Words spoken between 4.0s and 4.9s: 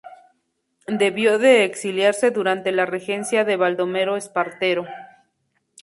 Espartero.